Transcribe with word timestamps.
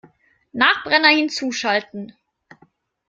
Nachbrenner 0.51 1.09
hinzuschalten! 1.09 2.15